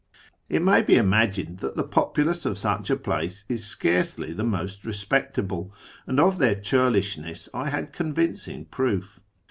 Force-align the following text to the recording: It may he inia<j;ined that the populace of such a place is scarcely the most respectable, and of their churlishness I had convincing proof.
It 0.49 0.63
may 0.63 0.83
he 0.83 0.95
inia<j;ined 0.95 1.59
that 1.59 1.75
the 1.75 1.83
populace 1.83 2.43
of 2.47 2.57
such 2.57 2.89
a 2.89 2.95
place 2.95 3.45
is 3.47 3.67
scarcely 3.67 4.33
the 4.33 4.43
most 4.43 4.83
respectable, 4.83 5.71
and 6.07 6.19
of 6.19 6.39
their 6.39 6.55
churlishness 6.55 7.49
I 7.53 7.69
had 7.69 7.93
convincing 7.93 8.65
proof. 8.65 9.19